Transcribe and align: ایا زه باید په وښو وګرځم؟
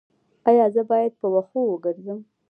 ایا 0.49 0.65
زه 0.75 0.81
باید 0.91 1.13
په 1.21 1.27
وښو 1.33 1.61
وګرځم؟ 1.67 2.19